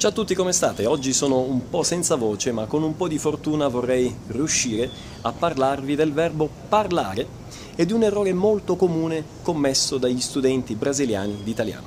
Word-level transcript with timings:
Ciao 0.00 0.08
a 0.08 0.14
tutti, 0.14 0.34
come 0.34 0.52
state? 0.52 0.86
Oggi 0.86 1.12
sono 1.12 1.40
un 1.40 1.68
po' 1.68 1.82
senza 1.82 2.16
voce, 2.16 2.52
ma 2.52 2.64
con 2.64 2.82
un 2.82 2.96
po' 2.96 3.06
di 3.06 3.18
fortuna 3.18 3.68
vorrei 3.68 4.10
riuscire 4.28 4.88
a 5.20 5.30
parlarvi 5.30 5.94
del 5.94 6.14
verbo 6.14 6.48
parlare 6.70 7.26
e 7.76 7.84
di 7.84 7.92
un 7.92 8.02
errore 8.02 8.32
molto 8.32 8.76
comune 8.76 9.22
commesso 9.42 9.98
dagli 9.98 10.22
studenti 10.22 10.74
brasiliani 10.74 11.42
di 11.44 11.50
italiano. 11.50 11.86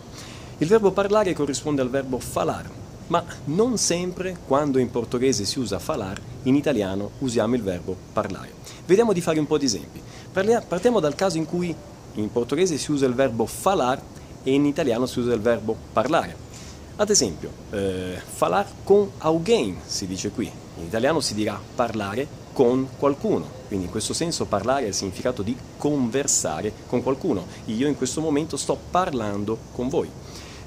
Il 0.60 0.68
verbo 0.68 0.92
parlare 0.92 1.34
corrisponde 1.34 1.82
al 1.82 1.90
verbo 1.90 2.20
falar, 2.20 2.70
ma 3.08 3.26
non 3.46 3.80
sempre 3.80 4.38
quando 4.46 4.78
in 4.78 4.92
portoghese 4.92 5.44
si 5.44 5.58
usa 5.58 5.80
falar, 5.80 6.22
in 6.44 6.54
italiano 6.54 7.14
usiamo 7.18 7.56
il 7.56 7.64
verbo 7.64 7.98
parlare. 8.14 8.54
Vediamo 8.86 9.12
di 9.12 9.22
fare 9.22 9.40
un 9.40 9.48
po' 9.48 9.58
di 9.58 9.66
esempi. 9.66 10.00
Partiamo 10.32 11.00
dal 11.00 11.16
caso 11.16 11.38
in 11.38 11.46
cui 11.46 11.76
in 12.14 12.32
portoghese 12.32 12.78
si 12.78 12.92
usa 12.92 13.08
il 13.08 13.16
verbo 13.16 13.48
falar 13.48 14.00
e 14.44 14.54
in 14.54 14.68
italiano 14.68 15.08
si 15.08 15.18
usa 15.18 15.34
il 15.34 15.42
verbo 15.42 15.76
parlare. 15.92 16.52
Ad 16.96 17.10
esempio, 17.10 17.50
eh, 17.72 18.22
falar 18.24 18.68
con 18.84 19.10
alguém 19.18 19.78
si 19.84 20.06
dice 20.06 20.30
qui, 20.30 20.46
in 20.78 20.84
italiano 20.84 21.22
si 21.22 21.34
dirà 21.34 21.60
parlare 21.74 22.28
con 22.54 22.88
qualcuno, 23.00 23.48
quindi 23.68 23.86
in 23.86 23.92
questo 23.92 24.14
senso 24.14 24.46
parlare 24.46 24.86
ha 24.86 24.90
il 24.90 24.94
significato 24.94 25.42
di 25.42 25.58
conversare 25.76 26.72
con 26.86 27.02
qualcuno. 27.02 27.48
Io 27.66 27.88
in 27.88 27.98
questo 27.98 28.22
momento 28.22 28.58
sto 28.58 28.78
parlando 28.92 29.58
con 29.72 29.90
voi. 29.90 30.08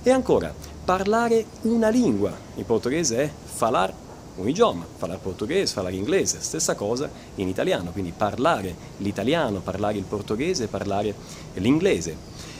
E 0.02 0.10
ancora, 0.10 0.52
parlare 0.84 1.46
una 1.62 1.90
lingua, 1.90 2.36
in 2.56 2.64
portoghese 2.64 3.16
è 3.18 3.30
falar 3.44 3.94
un 4.34 4.48
idioma, 4.48 4.84
parlare 4.98 5.20
portoghese, 5.22 5.74
parlare 5.74 5.94
inglese, 5.94 6.38
stessa 6.40 6.74
cosa 6.74 7.08
in 7.36 7.46
italiano, 7.46 7.92
quindi 7.92 8.12
parlare 8.14 8.74
l'italiano, 8.98 9.60
parlare 9.60 9.96
il 9.96 10.04
portoghese, 10.04 10.66
parlare 10.66 11.14
l'inglese. 11.54 12.16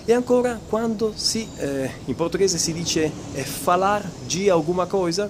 E 0.09 0.13
ancora 0.13 0.61
quando 0.69 1.13
si, 1.17 1.49
eh, 1.57 1.91
in 2.05 2.15
portoghese 2.15 2.59
si 2.59 2.73
dice 2.73 3.11
eh, 3.35 3.43
falar 3.43 4.09
di 4.25 4.49
alguma 4.49 4.87
cosa, 4.87 5.29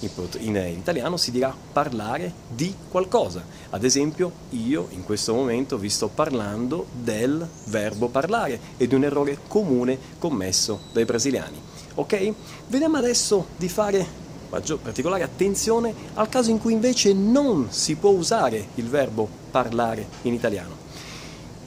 in, 0.00 0.10
in, 0.40 0.56
in, 0.56 0.76
italiano 0.76 1.16
si 1.16 1.30
dirà 1.30 1.54
parlare 1.72 2.32
di 2.48 2.74
qualcosa. 2.90 3.44
Ad 3.70 3.84
esempio, 3.84 4.32
io 4.50 4.88
in 4.90 5.04
questo 5.04 5.34
momento 5.34 5.78
vi 5.78 5.88
sto 5.88 6.08
parlando 6.08 6.86
del 6.92 7.48
verbo 7.66 8.08
parlare 8.08 8.58
e 8.76 8.88
di 8.88 8.96
un 8.96 9.04
errore 9.04 9.38
comune 9.46 9.96
commesso 10.18 10.80
dai 10.92 11.04
brasiliani. 11.04 11.62
Ok? 11.94 12.32
Vediamo 12.66 12.96
adesso 12.96 13.46
di 13.56 13.68
fare 13.68 14.04
particolare 14.48 15.22
attenzione 15.22 15.94
al 16.14 16.28
caso 16.28 16.50
in 16.50 16.58
cui 16.58 16.72
invece 16.72 17.12
non 17.12 17.68
si 17.70 17.94
può 17.94 18.10
usare 18.10 18.70
il 18.74 18.88
verbo 18.88 19.28
parlare 19.52 20.08
in 20.22 20.34
italiano. 20.34 20.74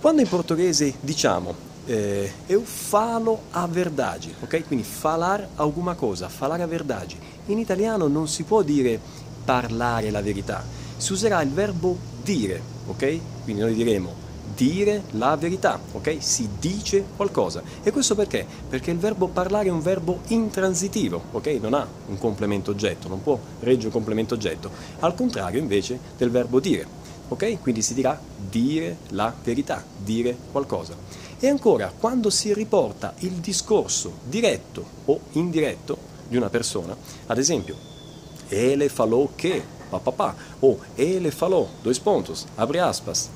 Quando 0.02 0.20
in 0.20 0.28
portoghese 0.28 0.96
diciamo 1.00 1.70
eh, 1.86 2.32
eu 2.48 2.64
falo 2.64 3.44
a 3.52 3.66
verdade, 3.68 4.34
ok? 4.42 4.66
Quindi 4.68 4.84
falar 4.84 5.48
alguma 5.56 5.96
cosa, 5.96 6.30
falar 6.30 6.62
a 6.62 6.68
verdade. 6.68 7.16
In 7.48 7.60
italiano 7.60 8.08
non 8.08 8.28
si 8.28 8.44
può 8.44 8.62
dire 8.62 9.00
parlare 9.44 10.12
la 10.12 10.22
verità, 10.22 10.64
si 10.98 11.12
userà 11.12 11.42
il 11.42 11.50
verbo 11.52 11.98
dire, 12.24 12.62
ok? 12.88 13.20
Quindi 13.44 13.62
noi 13.62 13.74
diremo 13.74 14.30
dire 14.56 15.04
la 15.12 15.36
verità, 15.36 15.80
ok? 15.92 16.18
Si 16.20 16.48
dice 16.60 17.04
qualcosa. 17.16 17.64
E 17.84 17.92
questo 17.92 18.16
perché? 18.16 18.46
Perché 18.70 18.92
il 18.92 18.98
verbo 18.98 19.28
parlare 19.28 19.70
è 19.70 19.72
un 19.72 19.82
verbo 19.82 20.20
intransitivo, 20.28 21.22
ok? 21.32 21.48
Non 21.62 21.74
ha 21.74 21.88
un 22.08 22.18
complemento 22.18 22.72
oggetto, 22.72 23.08
non 23.08 23.24
può 23.24 23.40
reggere 23.62 23.88
un 23.88 23.94
complemento 23.94 24.36
oggetto. 24.36 24.70
Al 25.00 25.16
contrario 25.16 25.60
invece 25.60 26.00
del 26.18 26.30
verbo 26.30 26.60
dire. 26.60 27.00
Ok? 27.30 27.62
Quindi 27.62 27.82
si 27.82 27.94
dirà 27.94 28.20
dire 28.38 28.98
la 29.12 29.34
verità, 29.42 29.82
dire 29.98 30.36
qualcosa. 30.52 30.96
E 31.44 31.50
ancora, 31.50 31.92
quando 31.98 32.30
si 32.30 32.54
riporta 32.54 33.16
il 33.22 33.32
discorso 33.32 34.20
diretto 34.26 34.86
o 35.06 35.22
indiretto 35.32 35.98
di 36.28 36.38
una 36.38 36.52
persona, 36.52 36.96
ad 37.26 37.40
esempio, 37.40 37.76
ele 38.48 38.88
falou 38.90 39.32
che, 39.34 39.64
papà, 39.90 40.36
o 40.60 40.78
ele 40.94 41.32
falou, 41.32 41.68
dois 41.82 41.98
pontos, 41.98 42.46
abre 42.58 42.80
aspas, 42.80 43.32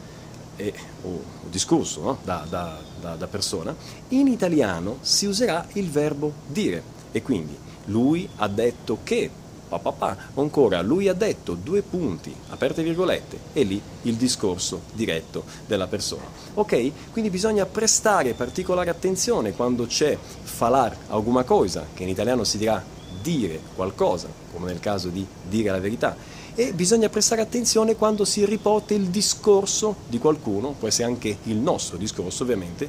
e, 0.56 0.72
o 1.03 1.20
discorso 1.50 2.02
no? 2.02 2.18
da, 2.24 2.46
da, 2.47 2.78
da, 3.02 3.16
da 3.16 3.25
persona, 3.25 3.75
in 4.09 4.28
italiano 4.28 5.00
si 5.01 5.25
userà 5.25 5.66
il 5.74 5.90
verbo 5.90 6.31
dire. 6.46 6.84
E 7.12 7.24
quindi 7.24 7.57
lui 7.85 8.30
ha 8.35 8.47
detto 8.47 9.00
che 9.03 9.31
papà, 9.68 10.18
ancora 10.36 10.81
lui 10.81 11.08
ha 11.08 11.14
detto 11.14 11.53
due 11.53 11.81
punti, 11.81 12.34
aperte 12.50 12.84
virgolette, 12.84 13.38
e 13.53 13.64
lì 13.64 13.81
il 14.03 14.16
discorso 14.16 14.81
diretto 14.94 15.44
della 15.68 15.88
persona. 15.88 16.26
Ok? 16.53 17.12
Quindi 17.12 17.30
bisogna 17.30 17.66
prestare 17.66 18.34
particolare 18.34 18.90
attenzione 18.90 19.54
quando 19.54 19.86
c'è 19.86 20.18
falar 20.18 20.96
alguma 21.09 21.44
cosa, 21.44 21.86
che 21.94 22.04
in 22.04 22.09
italiano 22.09 22.44
si 22.44 22.58
dirà 22.58 22.84
dire 23.22 23.59
qualcosa, 23.75 24.28
come 24.54 24.68
nel 24.68 24.80
caso 24.80 25.09
di 25.09 25.25
dire 25.48 25.72
la 25.72 25.80
verità, 25.80 26.16
e 26.58 26.72
bisogna 26.74 27.09
prestare 27.09 27.42
attenzione 27.42 27.96
quando 27.96 28.24
si 28.24 28.46
riporta 28.46 28.94
il 28.94 29.08
discorso 29.08 29.96
di 30.08 30.20
qualcuno, 30.20 30.74
può 30.78 30.88
essere 30.88 31.08
anche 31.08 31.38
il 31.44 31.58
nostro 31.58 31.98
discorso 31.98 32.44
ovviamente, 32.44 32.88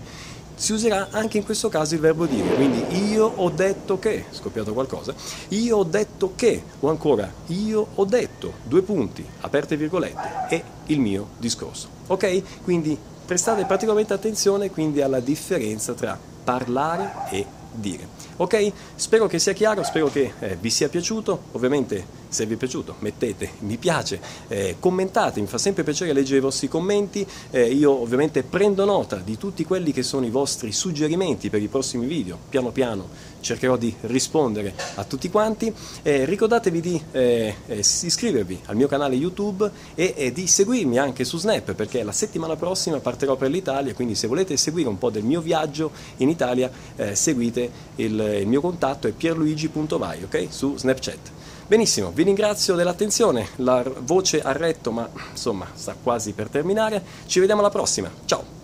si 0.56 0.72
userà 0.72 1.08
anche 1.10 1.36
in 1.36 1.44
questo 1.44 1.68
caso 1.68 1.94
il 1.94 2.00
verbo 2.00 2.24
dire, 2.24 2.54
quindi 2.54 3.10
io 3.10 3.30
ho 3.36 3.50
detto 3.50 3.98
che, 3.98 4.24
scoppiato 4.30 4.72
qualcosa, 4.72 5.14
io 5.48 5.76
ho 5.76 5.84
detto 5.84 6.32
che, 6.34 6.62
o 6.80 6.88
ancora 6.88 7.30
io 7.48 7.86
ho 7.94 8.04
detto, 8.06 8.54
due 8.64 8.80
punti, 8.80 9.24
aperte 9.40 9.76
virgolette, 9.76 10.46
è 10.48 10.62
il 10.86 10.98
mio 10.98 11.28
discorso. 11.36 11.88
Ok? 12.06 12.62
Quindi 12.64 12.98
prestate 13.26 13.66
particolarmente 13.66 14.14
attenzione 14.14 14.70
quindi 14.70 15.02
alla 15.02 15.20
differenza 15.20 15.92
tra 15.92 16.18
parlare 16.42 17.12
e 17.30 17.44
dire. 17.72 18.08
Ok? 18.36 18.72
Spero 18.94 19.26
che 19.26 19.38
sia 19.38 19.52
chiaro, 19.52 19.82
spero 19.82 20.08
che 20.08 20.32
eh, 20.38 20.56
vi 20.58 20.70
sia 20.70 20.88
piaciuto, 20.88 21.42
ovviamente 21.52 22.24
se 22.36 22.44
vi 22.44 22.54
è 22.54 22.56
piaciuto 22.58 22.96
mettete 22.98 23.52
mi 23.60 23.78
piace, 23.78 24.20
eh, 24.48 24.76
commentate, 24.78 25.40
mi 25.40 25.46
fa 25.46 25.56
sempre 25.56 25.84
piacere 25.84 26.12
leggere 26.12 26.36
i 26.36 26.42
vostri 26.42 26.68
commenti, 26.68 27.26
eh, 27.50 27.72
io 27.72 27.90
ovviamente 27.90 28.42
prendo 28.42 28.84
nota 28.84 29.16
di 29.16 29.38
tutti 29.38 29.64
quelli 29.64 29.90
che 29.90 30.02
sono 30.02 30.26
i 30.26 30.30
vostri 30.30 30.70
suggerimenti 30.70 31.48
per 31.48 31.62
i 31.62 31.68
prossimi 31.68 32.04
video, 32.04 32.38
piano 32.50 32.70
piano 32.72 33.08
cercherò 33.40 33.76
di 33.76 33.94
rispondere 34.02 34.74
a 34.96 35.04
tutti 35.04 35.30
quanti, 35.30 35.72
eh, 36.02 36.24
ricordatevi 36.24 36.80
di 36.80 37.00
eh, 37.12 37.54
eh, 37.66 37.78
iscrivervi 37.78 38.62
al 38.66 38.76
mio 38.76 38.88
canale 38.88 39.14
YouTube 39.14 39.70
e 39.94 40.32
di 40.34 40.46
seguirmi 40.46 40.98
anche 40.98 41.24
su 41.24 41.38
Snap 41.38 41.74
perché 41.74 42.02
la 42.02 42.12
settimana 42.12 42.56
prossima 42.56 42.98
partirò 42.98 43.36
per 43.36 43.50
l'Italia, 43.50 43.94
quindi 43.94 44.14
se 44.14 44.26
volete 44.26 44.56
seguire 44.56 44.88
un 44.88 44.98
po' 44.98 45.10
del 45.10 45.22
mio 45.22 45.40
viaggio 45.40 45.90
in 46.16 46.28
Italia 46.28 46.70
seguite 47.12 47.70
il, 47.96 48.18
il 48.40 48.46
mio 48.46 48.60
contatto 48.60 49.06
è 49.06 49.12
pierluigi.vai, 49.12 50.24
ok? 50.24 50.46
Su 50.50 50.76
Snapchat. 50.76 51.45
Benissimo, 51.68 52.12
vi 52.12 52.22
ringrazio 52.22 52.76
dell'attenzione, 52.76 53.48
la 53.56 53.82
voce 54.02 54.40
ha 54.40 54.52
retto 54.52 54.92
ma 54.92 55.08
insomma 55.32 55.66
sta 55.74 55.96
quasi 56.00 56.30
per 56.30 56.48
terminare, 56.48 57.02
ci 57.26 57.40
vediamo 57.40 57.60
alla 57.60 57.70
prossima, 57.70 58.08
ciao! 58.24 58.55